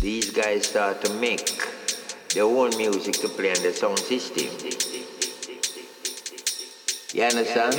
[0.00, 1.62] these guys start to make
[2.34, 4.48] their own music to play on the sound system.
[7.12, 7.74] You understand?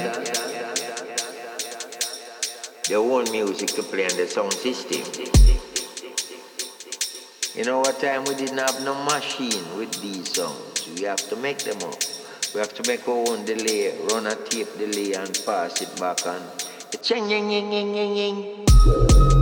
[2.87, 5.01] Their own music to play on the sound system.
[7.55, 10.87] You know what time we didn't have no machine with these songs.
[10.95, 12.03] We have to make them up.
[12.53, 16.25] We have to make our own delay, run a tape delay and pass it back
[16.27, 16.43] and
[17.01, 19.40] ching ying ying ying ying.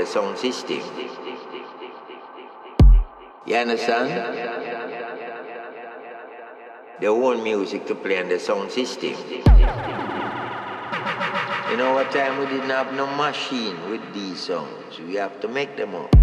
[0.00, 0.80] The sound system.
[3.46, 4.08] You understand?
[7.00, 9.14] Their own music to play on the sound system.
[11.70, 14.98] You know time we didn't have no machine with these songs.
[14.98, 16.14] We have to make them up.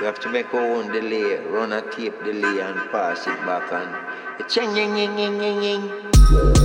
[0.00, 3.72] We have to make our own delay, run a tape delay and pass it back
[3.72, 6.63] and ching ying ying ying ying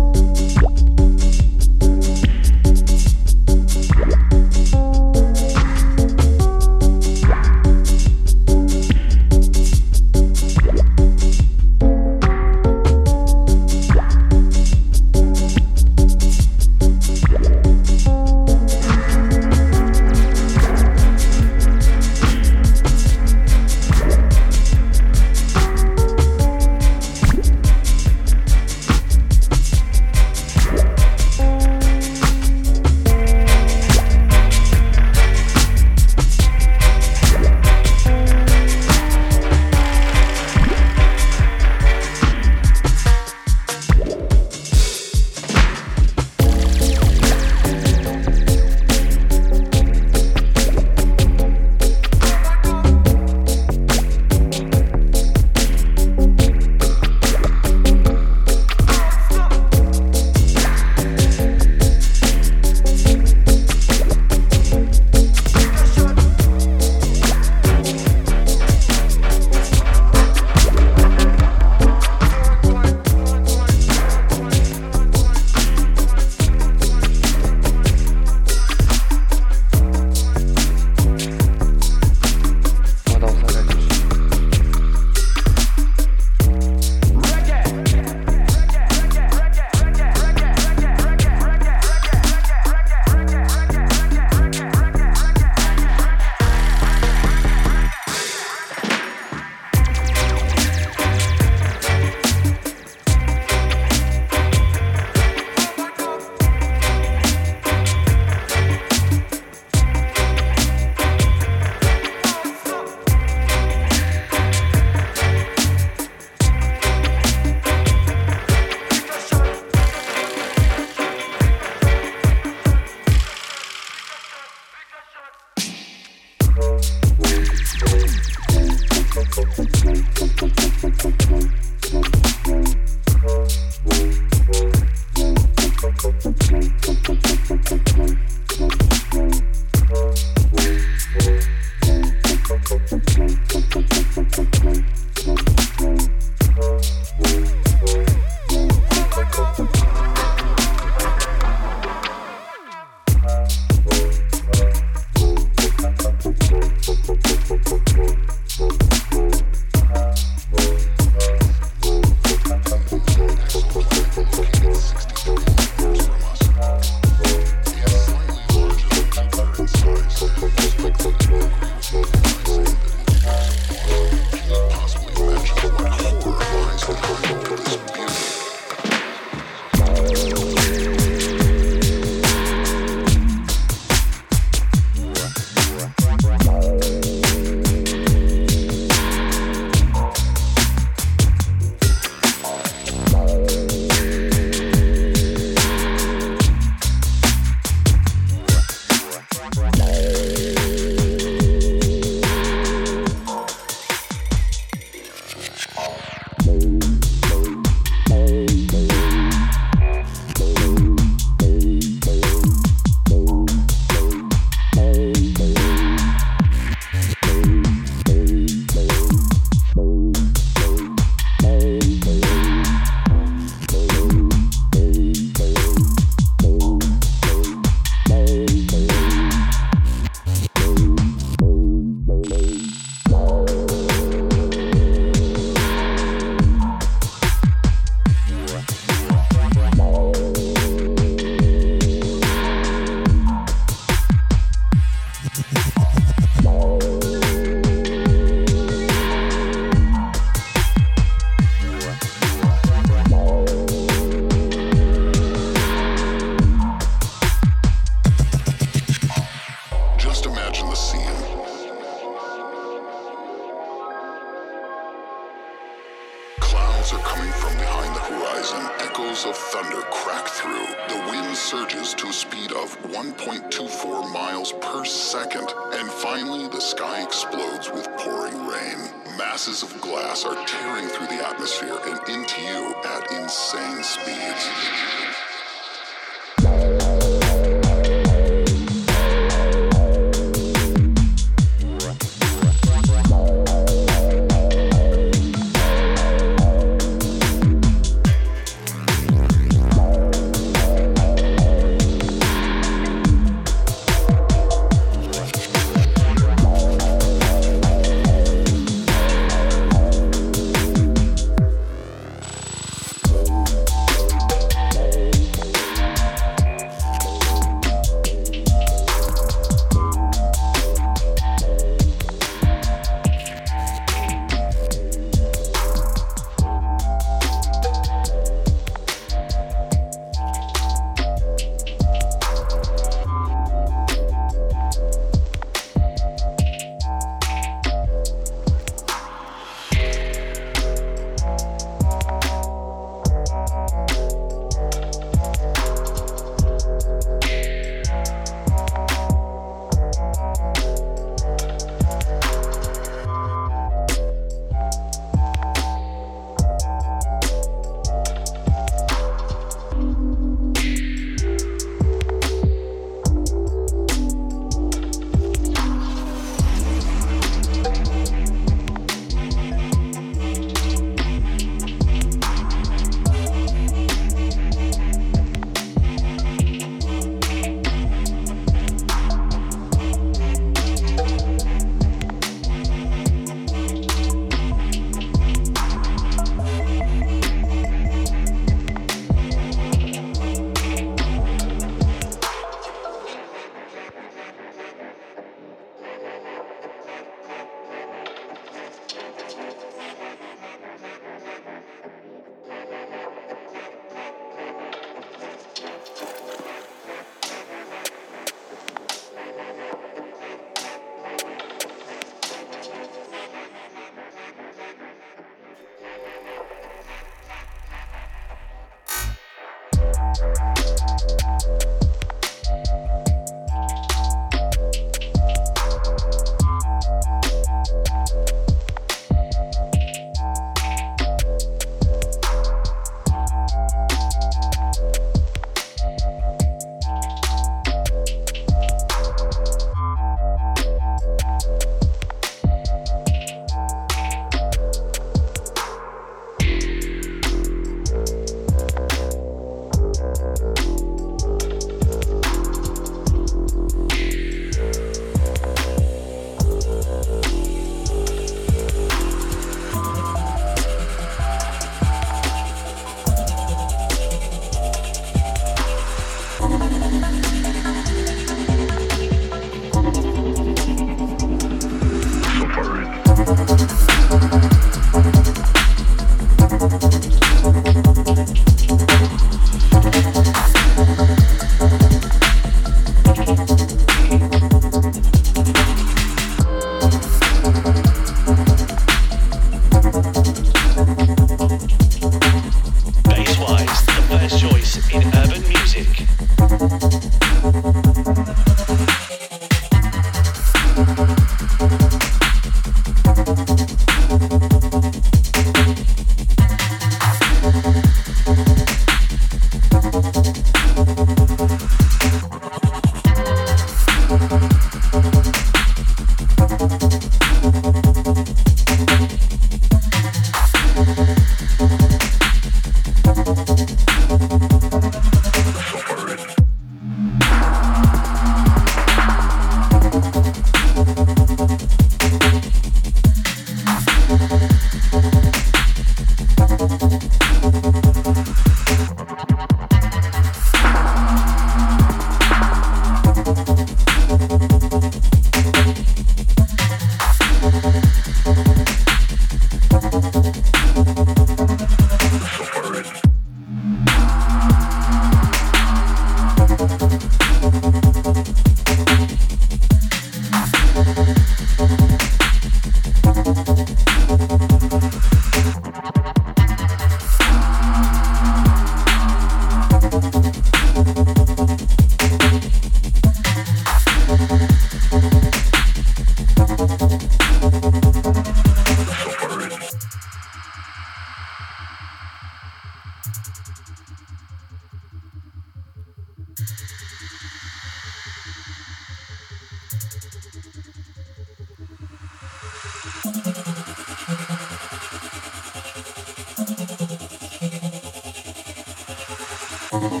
[599.80, 600.00] ただ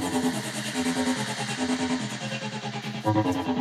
[3.22, 3.59] ただ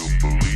[0.00, 0.47] you believe.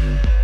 [0.00, 0.39] Mm-hmm.